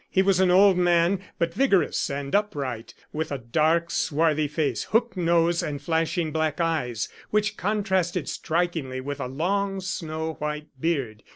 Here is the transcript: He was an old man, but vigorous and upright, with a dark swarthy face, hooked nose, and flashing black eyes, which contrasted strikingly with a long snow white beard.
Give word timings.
He 0.09 0.23
was 0.23 0.39
an 0.39 0.49
old 0.49 0.77
man, 0.79 1.19
but 1.37 1.53
vigorous 1.53 2.09
and 2.09 2.33
upright, 2.33 2.95
with 3.13 3.31
a 3.31 3.37
dark 3.37 3.91
swarthy 3.91 4.47
face, 4.47 4.85
hooked 4.85 5.15
nose, 5.15 5.61
and 5.61 5.79
flashing 5.79 6.31
black 6.31 6.59
eyes, 6.59 7.07
which 7.29 7.55
contrasted 7.55 8.27
strikingly 8.27 8.99
with 8.99 9.19
a 9.19 9.27
long 9.27 9.79
snow 9.79 10.37
white 10.39 10.69
beard. 10.79 11.21